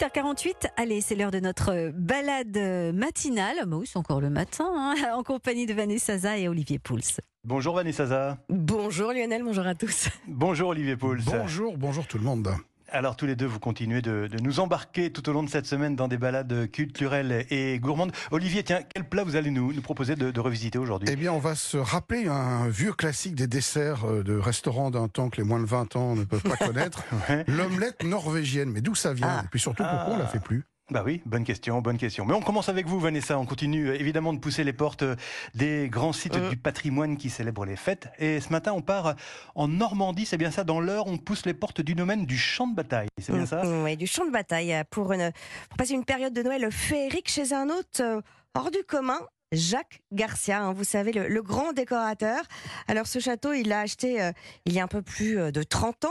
8h48, 0.00 0.70
allez, 0.78 1.02
c'est 1.02 1.14
l'heure 1.14 1.30
de 1.30 1.40
notre 1.40 1.90
balade 1.90 2.56
matinale. 2.94 3.66
Bah 3.66 3.76
oui, 3.76 3.86
c'est 3.86 3.98
encore 3.98 4.22
le 4.22 4.30
matin, 4.30 4.66
hein, 4.74 4.94
en 5.14 5.22
compagnie 5.22 5.66
de 5.66 5.74
Vanessa 5.74 6.14
Zaza 6.16 6.38
et 6.38 6.48
Olivier 6.48 6.78
Pouls. 6.78 7.00
Bonjour 7.44 7.74
Vanessa 7.74 8.06
Zaza. 8.06 8.38
Bonjour 8.48 9.12
Lionel, 9.12 9.42
bonjour 9.42 9.66
à 9.66 9.74
tous. 9.74 10.08
Bonjour 10.26 10.70
Olivier 10.70 10.96
Pouls. 10.96 11.18
Bonjour, 11.26 11.76
bonjour 11.76 12.06
tout 12.06 12.16
le 12.16 12.24
monde. 12.24 12.48
Alors 12.92 13.16
tous 13.16 13.26
les 13.26 13.36
deux, 13.36 13.46
vous 13.46 13.60
continuez 13.60 14.02
de, 14.02 14.28
nous 14.42 14.58
embarquer 14.58 15.12
tout 15.12 15.28
au 15.28 15.32
long 15.32 15.42
de 15.42 15.48
cette 15.48 15.66
semaine 15.66 15.94
dans 15.94 16.08
des 16.08 16.18
balades 16.18 16.70
culturelles 16.70 17.46
et 17.50 17.78
gourmandes. 17.78 18.12
Olivier, 18.30 18.64
tiens, 18.64 18.80
quel 18.82 19.04
plat 19.04 19.22
vous 19.22 19.36
allez 19.36 19.50
nous, 19.50 19.72
nous 19.72 19.80
proposer 19.80 20.16
de, 20.16 20.40
revisiter 20.40 20.78
aujourd'hui? 20.78 21.08
Eh 21.10 21.16
bien, 21.16 21.32
on 21.32 21.38
va 21.38 21.54
se 21.54 21.76
rappeler 21.76 22.26
un 22.26 22.68
vieux 22.68 22.92
classique 22.92 23.34
des 23.34 23.46
desserts 23.46 24.04
euh, 24.06 24.22
de 24.22 24.36
restaurants 24.36 24.90
d'un 24.90 25.08
temps 25.08 25.30
que 25.30 25.36
les 25.36 25.44
moins 25.44 25.60
de 25.60 25.66
20 25.66 25.96
ans 25.96 26.16
ne 26.16 26.24
peuvent 26.24 26.42
pas 26.42 26.56
connaître. 26.66 27.04
L'omelette 27.46 28.02
norvégienne. 28.02 28.70
Mais 28.70 28.80
d'où 28.80 28.94
ça 28.94 29.12
vient? 29.12 29.28
Ah. 29.28 29.42
Et 29.44 29.48
puis 29.48 29.60
surtout, 29.60 29.84
pourquoi 29.84 30.14
on 30.14 30.18
la 30.18 30.26
fait 30.26 30.40
plus? 30.40 30.64
Bah 30.90 31.02
oui, 31.04 31.22
bonne 31.24 31.44
question, 31.44 31.80
bonne 31.80 31.98
question. 31.98 32.24
Mais 32.24 32.34
on 32.34 32.40
commence 32.40 32.68
avec 32.68 32.86
vous, 32.86 32.98
Vanessa. 32.98 33.38
On 33.38 33.46
continue 33.46 33.88
euh, 33.88 34.00
évidemment 34.00 34.32
de 34.32 34.38
pousser 34.38 34.64
les 34.64 34.72
portes 34.72 35.02
euh, 35.02 35.16
des 35.54 35.88
grands 35.88 36.12
sites 36.12 36.36
du 36.50 36.56
patrimoine 36.56 37.16
qui 37.16 37.30
célèbrent 37.30 37.64
les 37.64 37.76
fêtes. 37.76 38.08
Et 38.18 38.40
ce 38.40 38.50
matin, 38.50 38.72
on 38.72 38.82
part 38.82 39.14
en 39.54 39.68
Normandie, 39.68 40.26
c'est 40.26 40.36
bien 40.36 40.50
ça. 40.50 40.64
Dans 40.64 40.80
l'heure, 40.80 41.06
on 41.06 41.16
pousse 41.16 41.46
les 41.46 41.54
portes 41.54 41.80
du 41.80 41.94
domaine 41.94 42.26
du 42.26 42.36
champ 42.36 42.66
de 42.66 42.74
bataille, 42.74 43.08
c'est 43.20 43.32
bien 43.32 43.46
ça? 43.46 43.62
Oui, 43.84 43.96
du 43.96 44.06
champ 44.06 44.26
de 44.26 44.32
bataille 44.32 44.74
pour, 44.90 45.12
une, 45.12 45.30
pour 45.68 45.76
passer 45.78 45.94
une 45.94 46.04
période 46.04 46.32
de 46.32 46.42
Noël 46.42 46.70
féerique 46.72 47.28
chez 47.28 47.52
un 47.52 47.68
hôte 47.68 48.00
euh, 48.00 48.20
hors 48.54 48.70
du 48.70 48.82
commun. 48.86 49.20
Jacques 49.52 50.00
Garcia, 50.12 50.62
hein, 50.62 50.72
vous 50.72 50.84
savez, 50.84 51.12
le, 51.12 51.42
grand 51.42 51.72
décorateur. 51.72 52.40
Alors 52.86 53.08
ce 53.08 53.18
château, 53.18 53.52
il 53.52 53.68
l'a 53.68 53.80
acheté 53.80 54.22
euh, 54.22 54.30
il 54.64 54.72
y 54.72 54.78
a 54.78 54.84
un 54.84 54.88
peu 54.88 55.02
plus 55.02 55.40
euh, 55.40 55.50
de 55.50 55.64
30 55.64 56.04
ans. 56.04 56.08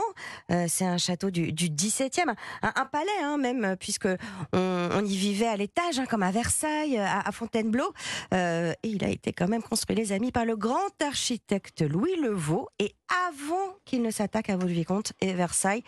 Euh, 0.50 0.66
c'est 0.68 0.84
un 0.84 0.98
château 0.98 1.30
du, 1.30 1.52
du 1.52 1.68
17e, 1.68 2.34
un, 2.62 2.84
palais 2.86 3.10
hein, 3.22 3.38
même, 3.38 3.76
puisque 3.78 4.08
on, 4.52 5.04
y 5.04 5.16
vivait 5.16 5.46
à 5.46 5.56
l'étage, 5.56 5.98
hein, 5.98 6.06
comme 6.06 6.22
à 6.22 6.30
Versailles, 6.30 6.98
à, 6.98 7.30
Fontainebleau. 7.32 7.94
et 8.32 8.74
il 8.82 9.04
a 9.04 9.08
été 9.08 9.32
quand 9.32 9.48
même 9.48 9.62
construit, 9.62 9.96
les 9.96 10.12
amis, 10.12 10.32
par 10.32 10.44
le 10.44 10.56
grand 10.56 10.90
architecte 11.02 11.80
Louis 11.80 12.16
Levaux. 12.16 12.68
Et 12.78 12.94
avant 13.28 13.76
qu'il 13.86 14.02
ne 14.02 14.10
s'attaque 14.10 14.50
à 14.50 14.56
Vaux-le-Vicomte 14.56 15.12
et 15.20 15.32
Versailles, 15.32 15.82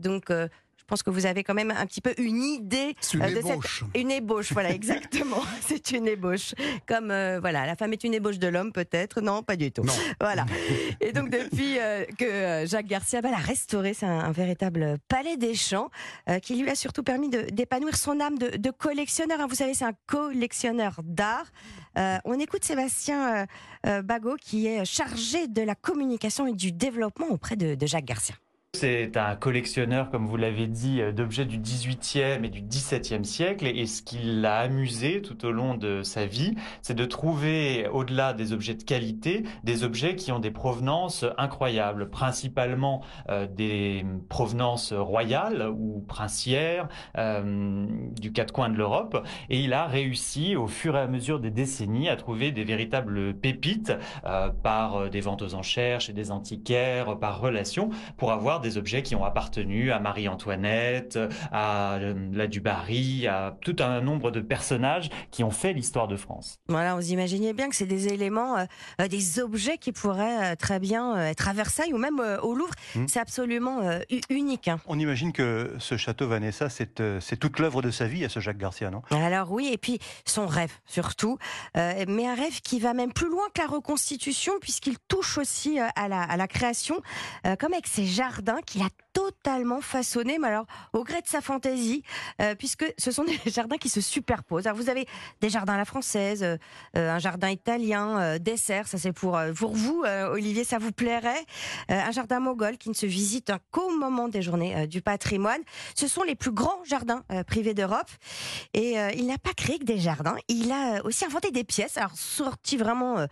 donc 0.00 0.30
je 0.84 0.88
pense 0.88 1.02
que 1.02 1.08
vous 1.08 1.24
avez 1.24 1.44
quand 1.44 1.54
même 1.54 1.70
un 1.70 1.86
petit 1.86 2.02
peu 2.02 2.12
une 2.18 2.42
idée 2.42 2.94
une 3.14 3.22
euh, 3.22 3.30
de 3.30 3.38
ébauche. 3.38 3.84
cette 3.86 4.02
une 4.02 4.10
ébauche. 4.10 4.52
Voilà, 4.52 4.70
exactement. 4.70 5.42
c'est 5.62 5.92
une 5.92 6.06
ébauche. 6.06 6.54
Comme 6.86 7.10
euh, 7.10 7.40
voilà, 7.40 7.64
la 7.64 7.74
femme 7.74 7.94
est 7.94 8.04
une 8.04 8.12
ébauche 8.12 8.38
de 8.38 8.48
l'homme, 8.48 8.70
peut-être. 8.70 9.22
Non, 9.22 9.42
pas 9.42 9.56
du 9.56 9.72
tout. 9.72 9.82
Non. 9.82 9.94
Voilà. 10.20 10.44
Et 11.00 11.12
donc 11.12 11.30
depuis 11.30 11.78
euh, 11.78 12.04
que 12.18 12.66
Jacques 12.66 12.86
Garcia 12.86 13.22
va 13.22 13.30
la 13.30 13.38
restaurer, 13.38 13.94
c'est 13.94 14.04
un, 14.04 14.30
véritable 14.30 14.98
palais 15.08 15.36
des 15.36 15.54
champs 15.54 15.88
qui 16.42 16.56
lui 16.56 16.68
a 16.68 16.74
surtout 16.74 17.02
permis 17.02 17.28
d'épanouir 17.28 17.96
son 17.96 18.20
âme 18.20 18.38
de, 18.38 18.70
collectionneur. 18.70 19.40
Hein. 19.40 19.46
Vous 19.48 19.54
savez, 19.54 19.74
c'est 19.74 19.84
un 19.84 19.92
collectionneur 20.06 21.00
d'art. 21.04 21.46
on 22.24 22.38
écoute 22.38 22.64
Sébastien 22.64 23.46
Bagot 23.84 24.36
qui 24.40 24.66
est 24.66 24.84
chargé 24.84 25.46
de 25.46 25.62
la 25.62 25.74
communication 25.74 26.46
et 26.46 26.52
du 26.52 26.72
développement 26.72 27.28
auprès 27.28 27.56
de 27.56 27.86
Jacques 27.86 28.06
Garcia. 28.06 28.34
C'est 28.74 29.16
un 29.16 29.36
collectionneur, 29.36 30.10
comme 30.10 30.26
vous 30.26 30.36
l'avez 30.36 30.66
dit, 30.66 31.00
euh, 31.00 31.12
d'objets 31.12 31.44
du 31.44 31.58
18e 31.58 32.44
et 32.44 32.48
du 32.48 32.60
17e 32.60 33.22
siècle. 33.22 33.68
Et 33.68 33.86
ce 33.86 34.02
qui 34.02 34.18
l'a 34.18 34.58
amusé 34.58 35.22
tout 35.22 35.46
au 35.46 35.52
long 35.52 35.76
de 35.76 36.02
sa 36.02 36.26
vie, 36.26 36.56
c'est 36.82 36.94
de 36.94 37.04
trouver, 37.04 37.86
au-delà 37.92 38.32
des 38.32 38.52
objets 38.52 38.74
de 38.74 38.82
qualité, 38.82 39.44
des 39.62 39.84
objets 39.84 40.16
qui 40.16 40.32
ont 40.32 40.40
des 40.40 40.50
provenances 40.50 41.24
incroyables, 41.38 42.10
principalement 42.10 43.02
euh, 43.28 43.46
des 43.46 44.04
provenances 44.28 44.92
royales 44.92 45.70
ou 45.70 46.04
princières 46.08 46.88
euh, 47.16 47.86
du 48.20 48.32
quatre 48.32 48.52
coins 48.52 48.70
de 48.70 48.76
l'Europe. 48.76 49.24
Et 49.50 49.60
il 49.60 49.72
a 49.72 49.86
réussi, 49.86 50.56
au 50.56 50.66
fur 50.66 50.96
et 50.96 51.00
à 51.00 51.06
mesure 51.06 51.38
des 51.38 51.52
décennies, 51.52 52.08
à 52.08 52.16
trouver 52.16 52.50
des 52.50 52.64
véritables 52.64 53.34
pépites 53.34 53.92
par 54.62 55.10
des 55.10 55.20
ventes 55.20 55.42
aux 55.42 55.54
enchères 55.54 56.00
chez 56.00 56.12
des 56.12 56.32
antiquaires, 56.32 57.18
par 57.18 57.40
relation, 57.40 57.90
pour 58.16 58.32
avoir 58.32 58.63
des 58.64 58.78
objets 58.78 59.02
qui 59.02 59.14
ont 59.14 59.24
appartenu 59.24 59.92
à 59.92 60.00
Marie-Antoinette, 60.00 61.18
à 61.52 61.94
euh, 61.94 62.14
la 62.32 62.46
Dubarry, 62.48 63.28
à 63.28 63.56
tout 63.60 63.76
un 63.78 64.00
nombre 64.00 64.30
de 64.30 64.40
personnages 64.40 65.10
qui 65.30 65.44
ont 65.44 65.50
fait 65.50 65.72
l'histoire 65.72 66.08
de 66.08 66.16
France. 66.16 66.58
Voilà, 66.68 66.96
vous 66.96 67.12
imaginez 67.12 67.52
bien 67.52 67.68
que 67.68 67.76
c'est 67.76 67.86
des 67.86 68.08
éléments, 68.08 68.56
euh, 68.56 68.64
euh, 69.02 69.08
des 69.08 69.38
objets 69.38 69.78
qui 69.78 69.92
pourraient 69.92 70.56
très 70.56 70.80
bien 70.80 71.16
être 71.26 71.48
à 71.48 71.52
Versailles 71.52 71.92
ou 71.92 71.98
même 71.98 72.20
au 72.42 72.54
Louvre. 72.54 72.74
Hmm. 72.94 73.06
C'est 73.06 73.20
absolument 73.20 73.80
unique. 74.30 74.68
Hein. 74.68 74.80
On 74.86 74.98
imagine 74.98 75.32
que 75.32 75.74
ce 75.78 75.96
château 75.96 76.26
Vanessa, 76.26 76.68
c'est 76.70 77.36
toute 77.38 77.58
l'œuvre 77.58 77.82
de 77.82 77.90
sa 77.90 78.06
vie 78.06 78.24
à 78.24 78.28
ce 78.28 78.40
Jacques 78.40 78.56
Garcia, 78.56 78.90
non? 78.90 79.02
Alors 79.10 79.52
oui, 79.52 79.68
et 79.72 79.76
puis 79.76 79.98
son 80.24 80.46
rêve 80.46 80.72
surtout, 80.86 81.36
mais 81.74 82.26
un 82.26 82.34
rêve 82.34 82.60
qui 82.62 82.80
va 82.80 82.94
même 82.94 83.12
plus 83.12 83.28
loin 83.28 83.44
que 83.54 83.60
la 83.60 83.66
reconstitution 83.66 84.54
puisqu'il 84.60 84.96
touche 85.06 85.36
aussi 85.36 85.78
à 85.78 86.08
la, 86.08 86.22
à 86.22 86.36
la 86.36 86.48
création, 86.48 87.02
comme 87.58 87.74
avec 87.74 87.86
ses 87.86 88.06
jardins 88.06 88.53
qu'il 88.60 88.82
a 88.82 88.88
totalement 89.14 89.80
façonné, 89.80 90.38
mais 90.38 90.48
alors 90.48 90.66
au 90.92 91.04
gré 91.04 91.22
de 91.22 91.28
sa 91.28 91.40
fantaisie, 91.40 92.02
euh, 92.42 92.54
puisque 92.54 92.84
ce 92.98 93.10
sont 93.10 93.24
des 93.44 93.50
jardins 93.50 93.78
qui 93.78 93.88
se 93.88 94.00
superposent. 94.00 94.66
Alors 94.66 94.76
vous 94.76 94.90
avez 94.90 95.06
des 95.40 95.48
jardins 95.48 95.74
à 95.74 95.78
la 95.78 95.84
française, 95.84 96.42
euh, 96.42 96.56
un 96.94 97.18
jardin 97.18 97.48
italien, 97.48 98.20
euh, 98.20 98.38
dessert, 98.38 98.88
ça 98.88 98.98
c'est 98.98 99.12
pour, 99.12 99.38
pour 99.56 99.74
vous, 99.74 100.04
Olivier, 100.04 100.64
ça 100.64 100.78
vous 100.78 100.90
plairait. 100.90 101.44
un 101.88 102.10
jardin 102.10 102.40
mogol 102.40 102.76
qui 102.76 102.88
ne 102.88 102.94
se 102.94 103.06
visite 103.06 103.52
qu'au 103.70 103.90
moment 103.96 104.28
des 104.28 104.42
journées 104.42 104.86
du 104.88 105.00
patrimoine. 105.00 105.60
Ce 105.94 106.08
sont 106.08 106.22
les 106.22 106.34
plus 106.34 106.50
grands 106.50 106.82
jardins 106.84 107.22
privés 107.46 107.74
d'Europe. 107.74 108.10
Et 108.72 108.96
il 109.16 109.26
n'a 109.26 109.38
pas 109.38 109.52
créé 109.52 109.78
que 109.78 109.84
des 109.84 109.98
jardins, 109.98 110.36
il 110.48 110.72
a 110.72 111.04
aussi 111.04 111.24
inventé 111.24 111.52
des 111.52 111.64
pièces, 111.64 111.96
alors 111.96 112.14
sorties 112.14 112.76
vraiment 112.76 113.24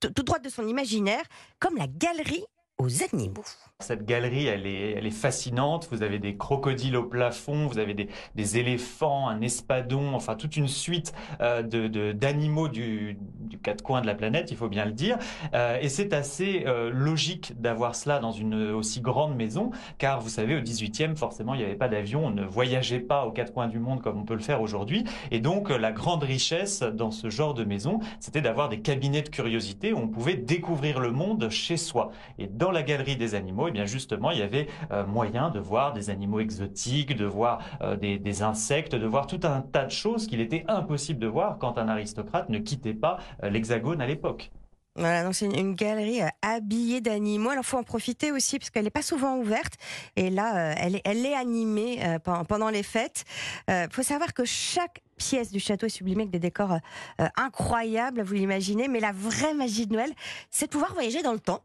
tout 0.00 0.22
droit 0.22 0.40
de 0.40 0.48
son 0.48 0.66
imaginaire, 0.66 1.22
comme 1.60 1.76
la 1.76 1.86
galerie 1.86 2.44
aux 2.80 3.02
animaux. 3.02 3.44
Cette 3.80 4.04
galerie, 4.04 4.46
elle 4.46 4.66
est, 4.66 4.92
elle 4.92 5.06
est 5.06 5.10
fascinante. 5.10 5.88
Vous 5.90 6.02
avez 6.02 6.18
des 6.18 6.36
crocodiles 6.36 6.96
au 6.96 7.04
plafond, 7.04 7.66
vous 7.66 7.78
avez 7.78 7.94
des, 7.94 8.08
des 8.34 8.58
éléphants, 8.58 9.28
un 9.28 9.40
espadon, 9.40 10.14
enfin 10.14 10.34
toute 10.34 10.56
une 10.56 10.68
suite 10.68 11.14
euh, 11.40 11.62
de 11.62 12.12
d'animaux 12.12 12.68
du, 12.68 13.18
du 13.38 13.58
quatre 13.58 13.82
coins 13.82 14.00
de 14.00 14.06
la 14.06 14.14
planète, 14.14 14.50
il 14.50 14.56
faut 14.56 14.68
bien 14.68 14.84
le 14.84 14.92
dire. 14.92 15.18
Euh, 15.54 15.78
et 15.80 15.88
c'est 15.88 16.12
assez 16.12 16.64
euh, 16.66 16.90
logique 16.90 17.54
d'avoir 17.60 17.94
cela 17.94 18.18
dans 18.18 18.32
une 18.32 18.72
aussi 18.72 19.00
grande 19.00 19.34
maison, 19.34 19.70
car 19.98 20.20
vous 20.20 20.28
savez, 20.28 20.56
au 20.56 20.60
18e, 20.60 21.16
forcément, 21.16 21.54
il 21.54 21.58
n'y 21.58 21.64
avait 21.64 21.74
pas 21.74 21.88
d'avion, 21.88 22.26
on 22.26 22.30
ne 22.30 22.44
voyageait 22.44 23.00
pas 23.00 23.24
aux 23.26 23.32
quatre 23.32 23.52
coins 23.52 23.68
du 23.68 23.78
monde 23.78 24.02
comme 24.02 24.18
on 24.18 24.24
peut 24.24 24.34
le 24.34 24.40
faire 24.40 24.60
aujourd'hui. 24.60 25.04
Et 25.30 25.40
donc, 25.40 25.70
la 25.70 25.92
grande 25.92 26.22
richesse 26.22 26.82
dans 26.82 27.10
ce 27.10 27.30
genre 27.30 27.54
de 27.54 27.64
maison, 27.64 28.00
c'était 28.20 28.42
d'avoir 28.42 28.68
des 28.68 28.80
cabinets 28.80 29.22
de 29.22 29.30
curiosité 29.30 29.92
où 29.92 29.98
on 29.98 30.08
pouvait 30.08 30.36
découvrir 30.36 31.00
le 31.00 31.12
monde 31.12 31.48
chez 31.50 31.76
soi. 31.76 32.10
Et 32.38 32.46
dans 32.46 32.69
la 32.70 32.82
galerie 32.82 33.16
des 33.16 33.34
animaux, 33.34 33.68
eh 33.68 33.70
bien 33.70 33.86
justement, 33.86 34.30
il 34.30 34.38
y 34.38 34.42
avait 34.42 34.68
euh, 34.90 35.06
moyen 35.06 35.50
de 35.50 35.58
voir 35.58 35.92
des 35.92 36.10
animaux 36.10 36.40
exotiques, 36.40 37.16
de 37.16 37.24
voir 37.24 37.60
euh, 37.82 37.96
des, 37.96 38.42
insectes, 38.42 38.94
de 38.94 39.06
voir 39.06 39.26
tout 39.26 39.40
un 39.44 39.60
tas 39.60 39.84
de 39.84 39.90
choses 39.90 40.26
qu'il 40.26 40.40
était 40.40 40.64
impossible 40.68 41.20
de 41.20 41.26
voir 41.26 41.58
quand 41.58 41.78
un 41.78 41.88
aristocrate 41.88 42.48
ne 42.48 42.58
quittait 42.58 42.94
pas 42.94 43.18
euh, 43.42 43.50
l'Hexagone 43.50 44.00
à 44.00 44.06
l'époque. 44.06 44.50
Voilà, 44.96 45.24
donc 45.24 45.34
c'est 45.34 45.46
une, 45.46 45.74
galerie 45.74 46.20
habillée 46.42 47.00
d'animaux. 47.00 47.50
Alors, 47.50 47.64
faut 47.64 47.78
en 47.78 47.82
profiter 47.82 48.32
aussi 48.32 48.58
parce 48.58 48.70
qu'elle 48.70 48.84
n'est 48.84 48.90
pas 48.90 49.02
souvent 49.02 49.36
ouverte. 49.36 49.74
Et 50.16 50.30
là, 50.30 50.74
elle, 50.76 50.96
est, 50.96 51.02
elle 51.04 51.24
est 51.24 51.34
animée 51.34 52.00
pendant 52.24 52.70
les 52.70 52.82
fêtes. 52.82 53.24
Il 53.68 53.88
faut 53.90 54.02
savoir 54.02 54.34
que 54.34 54.44
chaque 54.44 55.00
pièce 55.20 55.50
du 55.50 55.60
château 55.60 55.86
est 55.86 55.90
sublimée 55.90 56.22
avec 56.22 56.32
des 56.32 56.38
décors 56.38 56.72
euh, 56.72 57.28
incroyables, 57.36 58.22
vous 58.22 58.34
l'imaginez. 58.34 58.88
Mais 58.88 59.00
la 59.00 59.12
vraie 59.12 59.54
magie 59.54 59.86
de 59.86 59.92
Noël, 59.92 60.12
c'est 60.50 60.66
de 60.66 60.70
pouvoir 60.70 60.94
voyager 60.94 61.22
dans 61.22 61.32
le 61.32 61.38
temps. 61.38 61.62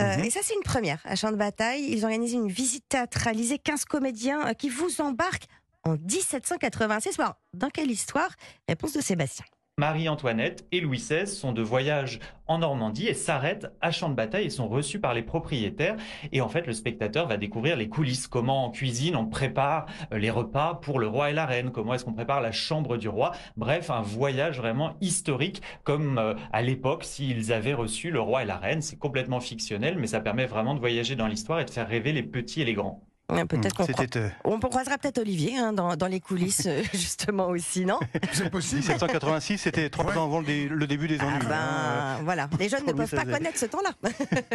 Euh, 0.00 0.16
mhm. 0.16 0.24
Et 0.24 0.30
ça, 0.30 0.40
c'est 0.42 0.54
une 0.54 0.62
première. 0.62 1.00
À 1.04 1.16
Champ 1.16 1.32
de 1.32 1.36
Bataille, 1.36 1.84
ils 1.90 2.04
organisent 2.04 2.32
une 2.32 2.48
visite 2.48 2.88
théâtralisée, 2.88 3.58
15 3.58 3.84
comédiens 3.84 4.46
euh, 4.46 4.54
qui 4.54 4.68
vous 4.68 5.00
embarquent 5.00 5.46
en 5.84 5.96
1786. 5.96 7.18
dans 7.54 7.70
quelle 7.70 7.90
histoire? 7.90 8.30
Réponse 8.68 8.92
de 8.92 9.00
Sébastien. 9.00 9.44
Marie-Antoinette 9.82 10.64
et 10.70 10.80
Louis 10.80 10.98
XVI 10.98 11.26
sont 11.26 11.50
de 11.50 11.60
voyage 11.60 12.20
en 12.46 12.58
Normandie 12.58 13.08
et 13.08 13.14
s'arrêtent 13.14 13.66
à 13.80 13.90
champ 13.90 14.10
de 14.10 14.14
bataille 14.14 14.44
et 14.44 14.50
sont 14.50 14.68
reçus 14.68 15.00
par 15.00 15.12
les 15.12 15.22
propriétaires. 15.22 15.96
Et 16.30 16.40
en 16.40 16.48
fait, 16.48 16.68
le 16.68 16.72
spectateur 16.72 17.26
va 17.26 17.38
découvrir 17.38 17.76
les 17.76 17.88
coulisses, 17.88 18.28
comment 18.28 18.66
en 18.66 18.70
cuisine 18.70 19.16
on 19.16 19.26
prépare 19.26 19.86
euh, 20.12 20.18
les 20.18 20.30
repas 20.30 20.74
pour 20.74 21.00
le 21.00 21.08
roi 21.08 21.30
et 21.30 21.32
la 21.32 21.46
reine, 21.46 21.72
comment 21.72 21.94
est-ce 21.94 22.04
qu'on 22.04 22.12
prépare 22.12 22.40
la 22.40 22.52
chambre 22.52 22.98
du 22.98 23.08
roi. 23.08 23.32
Bref, 23.56 23.90
un 23.90 24.02
voyage 24.02 24.58
vraiment 24.58 24.94
historique 25.00 25.62
comme 25.84 26.18
euh, 26.18 26.34
à 26.52 26.62
l'époque 26.62 27.02
s'ils 27.02 27.52
avaient 27.52 27.74
reçu 27.74 28.10
le 28.10 28.20
roi 28.20 28.42
et 28.42 28.46
la 28.46 28.58
reine. 28.58 28.82
C'est 28.82 28.98
complètement 28.98 29.40
fictionnel, 29.40 29.96
mais 29.98 30.06
ça 30.06 30.20
permet 30.20 30.46
vraiment 30.46 30.74
de 30.74 30.80
voyager 30.80 31.16
dans 31.16 31.26
l'histoire 31.26 31.58
et 31.60 31.64
de 31.64 31.70
faire 31.70 31.88
rêver 31.88 32.12
les 32.12 32.22
petits 32.22 32.60
et 32.60 32.64
les 32.66 32.74
grands. 32.74 33.02
Peut-être 33.48 33.74
qu'on 33.76 33.86
C'était, 33.86 34.18
euh, 34.18 34.28
on 34.44 34.58
croisera 34.60 34.98
peut-être 34.98 35.18
Olivier 35.18 35.58
hein, 35.58 35.72
dans, 35.72 35.96
dans 35.96 36.06
les 36.06 36.20
coulisses, 36.20 36.66
euh, 36.66 36.82
justement 36.92 37.48
aussi, 37.48 37.84
non? 37.84 37.98
C'est 38.32 38.50
possible. 38.50 38.80
1786, 38.80 39.58
c'était 39.58 39.88
trois 39.90 40.06
Ouais. 40.06 40.16
ans 40.16 40.24
avant 40.24 40.40
le, 40.40 40.46
dé- 40.46 40.68
le 40.68 40.86
début 40.86 41.08
des 41.08 41.18
Ah 41.20 41.26
ennuis. 41.26 41.46
hein. 41.46 42.16
ben, 42.18 42.20
voilà, 42.24 42.48
les 42.58 42.68
jeunes 42.68 42.86
ne 42.86 42.92
peuvent 42.92 43.10
pas 43.10 43.24
connaître 43.24 43.58
ce 43.58 43.66
temps-là. 43.66 43.90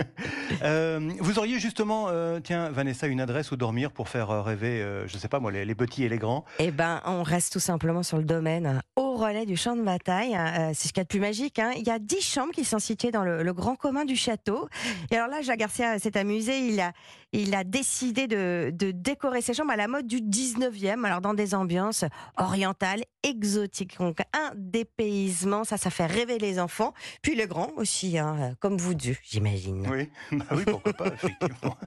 Euh, 0.64 1.12
vous 1.20 1.38
auriez 1.38 1.60
justement, 1.60 2.08
euh, 2.10 2.40
tiens, 2.44 2.70
Vanessa, 2.70 3.08
une 3.08 3.22
adresse 3.22 3.52
où 3.52 3.56
dormir 3.58 3.92
pour 3.92 4.10
faire 4.10 4.32
euh, 4.32 4.42
rêver, 4.42 4.82
euh, 4.82 5.08
je 5.08 5.18
sais 5.18 5.28
pas 5.28 5.40
moi, 5.40 5.52
les, 5.52 5.66
les 5.66 5.76
petits 5.76 6.04
et 6.04 6.10
les 6.10 6.18
grands? 6.18 6.46
Eh 6.60 6.72
ben, 6.72 7.02
on 7.06 7.22
reste 7.24 7.54
tout 7.54 7.60
simplement 7.60 8.02
sur 8.04 8.18
le 8.18 8.24
domaine 8.24 8.82
au 8.96 9.16
relais 9.16 9.46
du 9.46 9.56
champ 9.56 9.76
de 9.76 9.84
bataille. 9.84 10.36
Euh, 10.36 10.72
c'est 10.74 10.88
ce 10.88 10.94
qu'il 10.94 11.00
y 11.00 11.02
a 11.02 11.04
de 11.04 11.10
plus 11.10 11.20
magique. 11.20 11.60
hein. 11.60 11.72
Il 11.76 11.86
y 11.86 11.92
a 11.92 12.00
dix 12.00 12.22
chambres 12.22 12.54
qui 12.54 12.66
sont 12.66 12.80
situées 12.80 13.12
dans 13.12 13.24
le, 13.24 13.44
le 13.44 13.54
grand 13.54 13.76
commun 13.76 14.06
du 14.06 14.16
château. 14.16 14.68
Et 15.12 15.16
alors 15.18 15.28
là, 15.28 15.42
Jacques 15.42 15.60
Garcia 15.60 16.00
s'est 16.00 16.18
amusé. 16.18 16.60
Il 16.60 16.80
a, 16.80 16.92
il 17.34 17.56
a 17.56 17.64
décidé 17.64 18.28
de, 18.28 18.72
décorer 18.92 19.42
ses 19.42 19.54
chambres 19.54 19.72
à 19.72 19.76
la 19.76 19.88
mode 19.88 20.08
du 20.08 20.18
19e, 20.18 21.04
alors 21.06 21.22
dans 21.22 21.34
des 21.34 21.54
ambiances 21.56 22.06
orientales, 22.38 23.04
exotiques. 23.24 23.98
Donc, 24.00 24.20
un 24.34 24.52
dépaysement, 24.56 25.64
ça, 25.64 25.78
ça 25.78 25.90
fait 25.90 26.06
rêver 26.06 26.38
les 26.38 26.60
enfants. 26.60 26.94
Puis 27.22 27.36
les 27.36 27.48
grands 27.48 27.72
aussi, 27.76 28.18
hein, 28.18 28.56
comme 28.60 28.78
vous 28.78 28.94
deux, 28.94 29.16
j'imagine. 29.24 29.88
Oui, 29.92 30.10
bah 30.32 30.46
oui, 30.52 30.64
pourquoi 30.66 30.94
pas, 30.94 31.08
effectivement. 31.08 31.78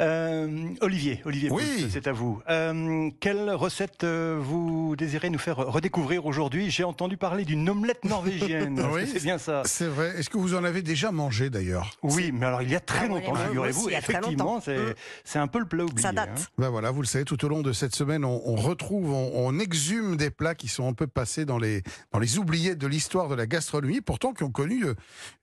Euh, 0.00 0.68
Olivier, 0.80 1.20
Olivier, 1.24 1.50
Oui. 1.50 1.86
C'est 1.90 2.06
à 2.06 2.12
vous. 2.12 2.40
Euh, 2.48 3.10
quelle 3.20 3.50
recette 3.50 4.04
euh, 4.04 4.38
vous 4.40 4.96
désirez 4.96 5.30
nous 5.30 5.38
faire 5.38 5.56
redécouvrir 5.56 6.26
aujourd'hui? 6.26 6.70
J'ai 6.70 6.84
entendu 6.84 7.16
parler 7.16 7.44
d'une 7.44 7.68
omelette 7.68 8.04
norvégienne. 8.04 8.80
Oui. 8.92 9.02
C'est 9.10 9.22
bien 9.22 9.38
ça. 9.38 9.62
C'est 9.64 9.86
vrai. 9.86 10.14
Est-ce 10.18 10.28
que 10.28 10.36
vous 10.38 10.54
en 10.54 10.64
avez 10.64 10.82
déjà 10.82 11.12
mangé 11.12 11.48
d'ailleurs? 11.50 11.90
Oui, 12.02 12.30
mais 12.32 12.46
alors 12.46 12.62
il 12.62 12.70
y 12.70 12.74
a 12.74 12.80
très 12.80 13.04
Ah, 13.06 13.08
longtemps, 13.08 13.34
figurez-vous. 13.34 13.80
aussi, 13.80 13.88
il 13.88 13.92
y 13.92 13.96
a 13.96 14.02
très 14.02 14.12
Effectivement, 14.14 14.54
longtemps. 14.54 14.94
c'est 15.24 15.38
un 15.38 15.46
peu 15.46 15.58
le 15.60 15.66
plat 15.66 15.84
oublié. 15.84 16.02
Ça 16.02 16.12
date. 16.12 16.28
hein. 16.36 16.52
Ben 16.58 16.68
voilà, 16.70 16.90
vous 16.90 17.00
le 17.00 17.06
savez, 17.06 17.24
tout 17.24 17.42
au 17.44 17.48
long 17.48 17.62
de 17.62 17.72
cette 17.72 17.94
semaine, 17.94 18.24
on, 18.24 18.40
on 18.44 18.56
retrouve, 18.56 19.10
on, 19.12 19.30
on 19.34 19.58
exhume 19.58 20.16
des 20.16 20.30
plats 20.30 20.54
qui 20.54 20.68
sont 20.68 20.86
un 20.88 20.92
peu 20.92 21.06
passés 21.06 21.44
dans 21.44 21.58
les, 21.58 21.82
dans 22.12 22.18
les 22.18 22.38
oubliettes 22.38 22.78
de 22.78 22.86
l'histoire 22.86 23.28
de 23.28 23.34
la 23.34 23.46
gastronomie, 23.46 24.00
pourtant 24.00 24.32
qui 24.32 24.42
ont 24.44 24.50
connu 24.50 24.84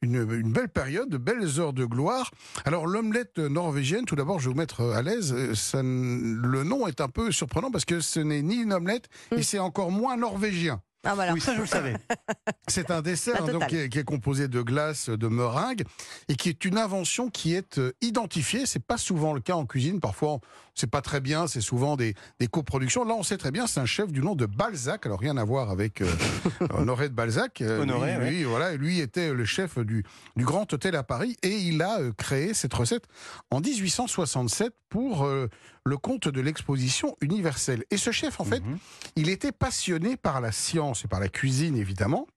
une, 0.01 0.15
une 0.31 0.51
belle 0.51 0.69
période, 0.69 1.09
de 1.09 1.17
belles 1.17 1.59
heures 1.59 1.73
de 1.73 1.85
gloire. 1.85 2.31
Alors 2.65 2.85
l'omelette 2.87 3.39
norvégienne, 3.39 4.05
tout 4.05 4.15
d'abord, 4.15 4.38
je 4.39 4.45
vais 4.45 4.53
vous 4.53 4.57
mettre 4.57 4.81
à 4.81 5.01
l'aise. 5.01 5.33
euh, 5.33 5.53
le 5.83 6.63
nom 6.63 6.87
est 6.87 7.01
un 7.01 7.07
peu 7.09 7.31
surprenant 7.31 7.71
parce 7.71 7.85
que 7.85 7.99
ce 7.99 8.19
n'est 8.19 8.41
ni 8.41 8.55
une 8.55 8.73
omelette 8.73 9.09
et 9.35 9.43
c'est 9.43 9.59
encore 9.59 9.91
moins 9.91 10.17
norvégien. 10.17 10.81
Ah 11.05 11.15
voilà. 11.15 11.33
Oui, 11.33 11.39
ça 11.41 11.55
je 11.55 11.61
le 11.61 11.65
savais. 11.65 11.95
C'est 12.67 12.91
un 12.91 13.01
dessert 13.01 13.41
hein, 13.43 13.51
donc, 13.51 13.67
qui, 13.67 13.77
est, 13.77 13.89
qui 13.89 13.99
est 13.99 14.03
composé 14.03 14.47
de 14.47 14.61
glace, 14.61 15.09
de 15.09 15.27
meringue, 15.27 15.83
et 16.27 16.35
qui 16.35 16.49
est 16.49 16.65
une 16.65 16.77
invention 16.77 17.29
qui 17.29 17.55
est 17.55 17.77
euh, 17.77 17.93
identifiée. 18.01 18.65
C'est 18.65 18.83
pas 18.83 18.97
souvent 18.97 19.33
le 19.33 19.39
cas 19.39 19.53
en 19.55 19.65
cuisine. 19.65 19.99
Parfois, 19.99 20.33
on- 20.33 20.41
c'est 20.75 20.89
pas 20.89 21.01
très 21.01 21.19
bien. 21.19 21.47
C'est 21.47 21.61
souvent 21.61 21.97
des, 21.97 22.13
des 22.39 22.47
coproductions. 22.47 23.03
Là, 23.03 23.13
on 23.13 23.23
sait 23.23 23.37
très 23.37 23.51
bien. 23.51 23.65
C'est 23.67 23.79
un 23.81 23.85
chef 23.85 24.11
du 24.11 24.21
nom 24.21 24.35
de 24.35 24.45
Balzac. 24.45 25.05
Alors 25.05 25.19
rien 25.19 25.35
à 25.37 25.43
voir 25.43 25.71
avec 25.71 26.01
euh, 26.01 26.07
Honoré 26.71 27.09
de 27.09 27.13
Balzac. 27.13 27.61
Euh, 27.61 27.81
Honoré, 27.81 28.17
lui, 28.17 28.29
lui, 28.29 28.43
voilà, 28.43 28.75
lui 28.75 28.99
était 28.99 29.33
le 29.33 29.45
chef 29.45 29.77
du, 29.79 30.03
du 30.35 30.45
Grand 30.45 30.71
Hôtel 30.73 30.95
à 30.95 31.03
Paris, 31.03 31.35
et 31.43 31.49
il 31.57 31.81
a 31.81 31.99
euh, 31.99 32.11
créé 32.13 32.53
cette 32.53 32.73
recette 32.73 33.05
en 33.51 33.59
1867 33.61 34.73
pour 34.89 35.25
euh, 35.25 35.47
le 35.85 35.97
compte 35.97 36.27
de 36.27 36.41
l'exposition 36.41 37.15
universelle. 37.21 37.83
Et 37.91 37.97
ce 37.97 38.11
chef, 38.11 38.39
en 38.39 38.45
fait, 38.45 38.59
Mhm. 38.63 38.77
il 39.15 39.29
était 39.29 39.51
passionné 39.51 40.17
par 40.17 40.39
la 40.41 40.51
science 40.51 40.88
et 40.93 41.07
par 41.07 41.19
la 41.19 41.29
cuisine, 41.29 41.75
évidemment. 41.77 42.27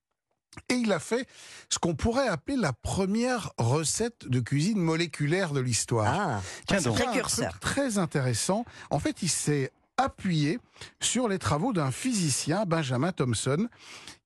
Et 0.69 0.75
il 0.75 0.91
a 0.91 0.99
fait 0.99 1.27
ce 1.69 1.79
qu'on 1.79 1.95
pourrait 1.95 2.27
appeler 2.27 2.57
la 2.57 2.73
première 2.73 3.51
recette 3.57 4.27
de 4.27 4.39
cuisine 4.39 4.77
moléculaire 4.79 5.51
de 5.51 5.59
l'histoire. 5.59 6.13
Ah, 6.13 6.41
Tiens 6.67 6.77
C'est 6.79 6.89
donc. 6.89 7.01
un 7.01 7.21
truc 7.21 7.59
très 7.59 7.97
intéressant. 7.97 8.63
En 8.91 8.99
fait, 8.99 9.23
il 9.23 9.29
s'est 9.29 9.71
appuyé 9.97 10.59
sur 11.01 11.27
les 11.27 11.39
travaux 11.39 11.73
d'un 11.73 11.91
physicien, 11.91 12.65
Benjamin 12.65 13.11
Thomson, 13.11 13.67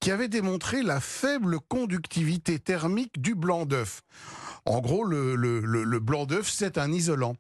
qui 0.02 0.12
avait 0.12 0.28
démontré 0.28 0.84
la 0.84 1.00
faible 1.00 1.60
conductivité 1.68 2.60
thermique 2.60 3.22
du 3.22 3.34
blanc 3.36 3.66
d'œuf. 3.66 4.02
En 4.66 4.80
gros, 4.82 5.06
le, 5.06 5.36
le- 5.36 6.00
blanc 6.00 6.26
d'œuf, 6.26 6.50
c'est 6.50 6.78
un 6.78 6.92
isolant. 6.92 7.36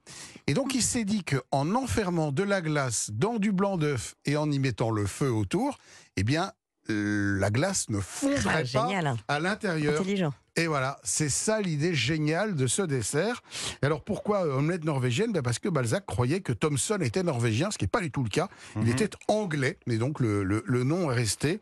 Et 0.47 0.53
donc, 0.53 0.73
il 0.75 0.81
s'est 0.83 1.03
dit 1.03 1.25
qu'en 1.25 1.75
enfermant 1.75 2.31
de 2.31 2.43
la 2.43 2.61
glace 2.61 3.09
dans 3.13 3.37
du 3.37 3.51
blanc 3.51 3.77
d'œuf 3.77 4.15
et 4.23 4.37
en 4.37 4.49
y 4.49 4.59
mettant 4.59 4.91
le 4.91 5.05
feu 5.05 5.29
autour, 5.29 5.77
eh 6.15 6.23
bien, 6.23 6.53
la 6.89 7.49
glace 7.49 7.89
ne 7.89 7.97
ah, 7.97 8.01
fondrait 8.01 8.41
pas 8.43 8.63
génial. 8.63 9.07
hein. 9.07 9.17
à 9.27 9.39
l'intérieur. 9.39 9.99
Intelligent. 9.99 10.33
Et 10.55 10.65
voilà, 10.67 10.97
c'est 11.03 11.29
ça 11.29 11.61
l'idée 11.61 11.93
géniale 11.93 12.55
de 12.55 12.65
ce 12.65 12.81
dessert. 12.81 13.43
Et 13.83 13.85
alors 13.85 14.03
pourquoi 14.03 14.45
euh, 14.47 14.57
omelette 14.57 14.85
norvégienne? 14.85 15.31
Ben 15.31 15.41
Parce 15.43 15.59
que 15.59 15.69
Balzac 15.69 16.05
croyait 16.05 16.41
que 16.41 16.51
Thomson 16.53 16.97
était 17.01 17.21
norvégien, 17.23 17.69
ce 17.71 17.77
qui 17.77 17.83
n'est 17.83 17.89
pas 17.89 18.01
du 18.01 18.09
tout 18.11 18.23
le 18.23 18.29
cas. 18.29 18.47
Il 18.75 18.81
Mhm. 18.83 18.89
était 18.89 19.09
anglais, 19.27 19.77
mais 19.85 19.97
donc 19.97 20.19
le, 20.19 20.43
le- 20.43 20.63
le 20.65 20.83
nom 20.83 21.11
est 21.11 21.15
resté. 21.15 21.59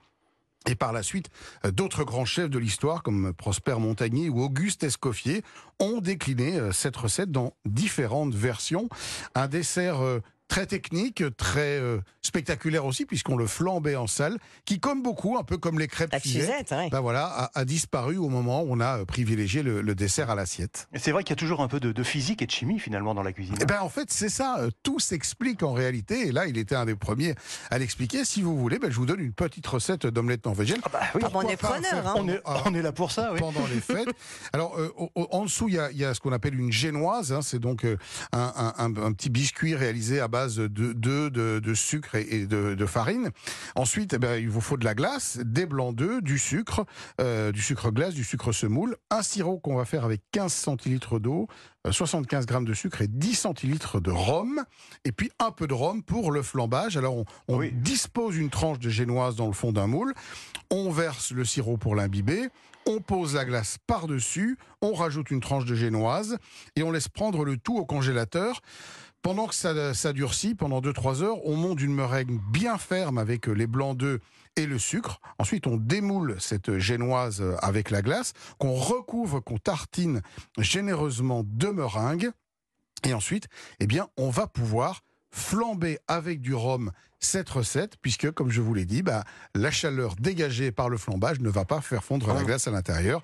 Et 0.68 0.74
par 0.74 0.94
la 0.94 1.04
suite, 1.04 1.28
euh, 1.66 1.70
d'autres 1.72 2.04
grands 2.04 2.26
chefs 2.26 2.50
de 2.50 2.58
l'histoire, 2.58 3.04
comme 3.04 3.34
Prosper 3.34 3.76
Montagny 3.78 4.30
ou 4.30 4.42
Auguste 4.42 4.84
Escoffier, 4.84 5.44
ont 5.80 6.00
décliné 6.00 6.58
euh, 6.58 6.72
cette 6.72 6.96
recette 6.98 7.32
dans 7.32 7.54
différentes 7.66 8.34
versions. 8.34 8.90
Un 9.36 9.48
dessert 9.48 10.02
euh, 10.02 10.22
très 10.48 10.66
technique, 10.68 11.24
très 11.38 11.80
euh, 11.80 12.00
spectaculaire 12.22 12.86
aussi, 12.86 13.06
puisqu'on 13.06 13.36
le 13.36 13.48
flambait 13.48 13.96
en 13.96 14.08
salle, 14.08 14.38
qui, 14.66 14.80
comme 14.80 15.02
beaucoup, 15.02 15.38
un 15.38 15.44
peu 15.44 15.58
comme 15.58 15.80
les 15.80 15.88
crêpes 15.88 16.12
La 16.12 16.20
Suzette, 16.20 16.72
ouais. 16.72 16.90
ben 16.90 17.00
voilà, 17.02 17.26
a, 17.26 17.60
a 17.60 17.66
disparu 17.66 18.18
au 18.18 18.30
moment 18.30 18.62
où 18.62 18.68
on 18.70 18.80
a 18.80 19.00
euh, 19.00 19.06
privilégié 19.06 19.64
le, 19.64 19.82
le 19.82 19.96
dessert 19.96 20.30
à 20.30 20.36
l'assiette. 20.36 20.88
Et 20.94 21.00
C'est 21.00 21.12
vrai 21.12 21.24
qu'il 21.24 21.32
y 21.32 21.38
a 21.38 21.42
toujours 21.42 21.62
un 21.62 21.68
peu 21.68 21.80
de, 21.80 21.92
de 21.92 22.04
physique 22.04 22.42
et 22.42 22.46
de 22.46 22.52
chimie 22.52 22.80
finalement 22.80 23.16
dans 23.16 23.24
la 23.24 23.34
cuisine. 23.34 23.56
Eh 23.62 23.66
ben 23.66 23.80
en 23.82 23.90
fait, 23.90 24.12
c'est 24.12 24.30
ça, 24.30 24.58
euh, 24.60 24.70
tout 24.84 25.00
s'explique 25.00 25.64
en 25.64 25.74
réalité, 25.74 26.28
et 26.28 26.32
là, 26.32 26.46
il 26.48 26.58
était 26.58 26.76
un 26.76 26.86
des 26.86 26.96
premiers 26.96 27.36
à 27.72 27.78
l'expliquer. 27.78 28.24
Si 28.26 28.42
vous 28.42 28.58
voulez, 28.58 28.78
ben, 28.80 28.92
je 28.92 28.96
vous 28.98 29.06
donne 29.08 29.20
une 29.22 29.34
petite 29.34 29.66
recette 29.68 30.06
d'omelette 30.06 30.46
norvégienne. 30.46 30.80
Ah 30.84 30.90
bah 30.94 31.00
oui, 31.16 31.22
Ah, 31.26 31.30
bon, 31.30 31.40
on 31.44 31.50
est 31.50 31.58
preneur, 31.58 31.82
faire 31.90 32.08
hein. 32.08 32.14
on, 32.18 32.28
est, 32.30 32.42
on 32.66 32.74
est 32.76 32.82
là 32.82 32.92
pour 32.92 33.12
ça, 33.12 33.32
oui. 33.34 33.40
pendant 33.40 33.66
les 33.74 33.82
fêtes. 33.82 34.10
Alors, 34.54 34.78
euh, 34.80 34.90
en 35.16 35.44
dessous, 35.44 35.68
il 35.70 35.76
y 35.76 35.80
a, 35.80 35.92
il 35.92 35.98
y 35.98 36.06
a 36.06 36.14
ce 36.14 36.20
qu'on 36.20 36.32
appelle 36.32 36.58
une 36.60 36.72
génoise. 36.72 37.34
hein, 37.34 37.42
c'est 37.42 37.60
donc 37.60 37.84
euh, 37.84 37.98
un, 38.32 38.54
un- 38.56 38.86
un- 38.86 39.04
un 39.04 39.12
petit 39.14 39.30
biscuit 39.30 39.76
réalisé 39.76 40.20
à 40.20 40.28
base 40.36 40.58
de, 40.58 40.68
de, 40.68 41.30
de, 41.30 41.60
de 41.60 41.74
sucre 41.74 42.16
et, 42.16 42.28
et 42.42 42.46
de, 42.46 42.76
de 42.76 42.86
farine. 42.86 43.30
Ensuite, 43.76 44.14
eh 44.14 44.18
ben, 44.20 44.36
il 44.36 44.50
vous 44.50 44.60
faut 44.60 44.76
de 44.78 44.84
la 44.84 44.94
glace, 44.94 45.40
des 45.46 45.66
blancs 45.66 45.96
d'œufs, 45.96 46.22
du 46.22 46.38
sucre, 46.38 46.86
euh, 47.22 47.52
du 47.54 47.62
sucre 47.62 47.90
glace, 47.92 48.14
du 48.14 48.24
sucre 48.26 48.52
semoule, 48.52 48.98
un 49.12 49.22
sirop 49.22 49.60
qu'on 49.60 49.76
va 49.78 49.86
faire 49.86 50.04
avec 50.04 50.22
15 50.34 50.52
centilitres 50.52 51.20
d'eau, 51.20 51.48
euh, 51.88 51.92
75 51.94 52.46
grammes 52.46 52.66
de 52.66 52.74
sucre 52.74 53.02
et 53.02 53.08
10 53.08 53.34
centilitres 53.36 54.02
de 54.02 54.12
rhum, 54.12 54.64
et 55.06 55.12
puis 55.14 55.32
un 55.40 55.52
peu 55.52 55.68
de 55.68 55.74
rhum 55.74 56.04
pour 56.04 56.32
le 56.32 56.42
flambage. 56.42 56.98
Alors, 56.98 57.16
on, 57.16 57.26
on 57.48 57.58
Oui. 57.60 57.72
dispose 57.72 58.36
une 58.36 58.50
tranche 58.50 58.80
de 58.80 58.90
génoise 58.90 59.36
dans 59.38 59.48
le 59.48 59.54
fond 59.54 59.72
d'un 59.72 59.88
moule, 59.88 60.14
on 60.70 60.92
verse 60.92 61.32
le 61.32 61.46
sirop 61.46 61.78
pour 61.78 61.96
l'imbiber, 61.96 62.50
on 62.88 63.00
pose 63.00 63.34
la 63.36 63.46
glace 63.46 63.78
par-dessus, 63.88 64.58
on 64.82 64.94
rajoute 64.94 65.32
une 65.32 65.40
tranche 65.40 65.66
de 65.66 65.76
génoise 65.76 66.38
et 66.76 66.84
on 66.84 66.92
laisse 66.92 67.08
prendre 67.08 67.44
le 67.46 67.58
tout 67.58 67.78
au 67.78 67.86
congélateur. 67.86 68.62
Pendant 69.26 69.48
que 69.48 69.56
ça, 69.56 69.96
ça 69.96 70.14
durcit, 70.14 70.54
pendant 70.54 70.82
2-3 70.82 71.24
heures, 71.24 71.44
on 71.48 71.56
monte 71.56 71.82
une 71.82 71.96
meringue 71.96 72.40
bien 72.52 72.78
ferme 72.78 73.18
avec 73.18 73.50
euh, 73.50 73.54
les 73.54 73.66
blancs 73.66 73.98
d'œufs 73.98 74.22
et 74.56 74.68
le 74.68 74.78
sucre. 74.78 75.20
Ensuite, 75.40 75.66
on 75.66 75.78
démoule 75.78 76.36
cette 76.40 76.78
génoise 76.78 77.42
euh, 77.42 77.56
avec 77.64 77.90
la 77.90 78.04
glace, 78.04 78.34
qu'on 78.60 78.76
recouvre, 78.76 79.40
qu'on 79.40 79.58
tartine 79.58 80.22
généreusement 80.60 81.42
de 81.44 81.70
meringue. 81.70 82.30
Et 83.04 83.16
ensuite, 83.16 83.48
eh 83.80 83.88
bien, 83.88 84.10
on 84.16 84.30
va 84.30 84.46
pouvoir 84.46 85.02
flamber 85.32 85.98
avec 86.08 86.40
du 86.40 86.54
rhum 86.54 86.92
cette 87.20 87.50
recette, 87.50 87.96
puisque, 88.04 88.30
comme 88.30 88.52
je 88.52 88.62
vous 88.62 88.76
l'ai 88.76 88.86
dit, 88.86 89.02
bah, 89.02 89.24
la 89.56 89.72
chaleur 89.72 90.18
dégagée 90.20 90.72
par 90.72 90.88
le 90.88 90.98
flambage 90.98 91.40
ne 91.40 91.50
va 91.50 91.66
pas 91.66 91.82
faire 91.82 92.04
fondre 92.04 92.32
la 92.32 92.42
Ah. 92.42 92.44
glace 92.44 92.68
à 92.68 92.72
l'intérieur. 92.72 93.24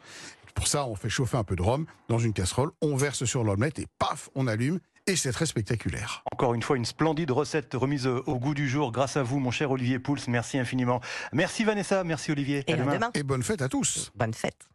Pour 0.56 0.66
ça, 0.68 0.88
on 0.88 0.96
fait 0.96 1.10
chauffer 1.10 1.38
un 1.38 1.44
peu 1.44 1.56
de 1.56 1.62
rhum 1.62 1.86
dans 2.10 2.18
une 2.18 2.34
casserole, 2.34 2.72
on 2.82 2.96
verse 2.96 3.24
sur 3.24 3.44
l'omelette 3.44 3.78
et 3.78 3.86
paf, 4.00 4.30
on 4.34 4.48
allume. 4.48 4.80
Et 5.08 5.16
c'est 5.16 5.32
très 5.32 5.46
spectaculaire. 5.46 6.24
Encore 6.32 6.54
une 6.54 6.62
fois, 6.62 6.78
une 6.78 6.86
splendide 6.86 7.32
recette 7.32 7.74
remise 7.74 8.08
au 8.08 8.40
goût 8.40 8.54
du 8.54 8.70
jour 8.70 8.92
grâce 8.92 9.18
à 9.18 9.24
vous, 9.24 9.40
mon 9.40 9.52
cher 9.52 9.72
Olivier 9.72 10.00
Pouls. 10.00 10.18
Merci 10.28 10.60
infiniment. 10.60 11.02
Merci 11.34 11.64
Vanessa, 11.64 12.04
merci 12.04 12.32
Olivier. 12.32 12.64
Et 12.68 12.74
à 12.74 12.76
à 12.76 12.78
demain. 12.78 12.94
demain. 12.94 13.12
Et 13.14 13.24
bonne 13.24 13.44
fête 13.44 13.62
à 13.62 13.70
tous. 13.70 14.12
Bonne 14.16 14.34
fête. 14.34 14.68